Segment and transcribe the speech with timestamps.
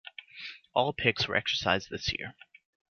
[0.73, 2.33] All picks were exercised this year.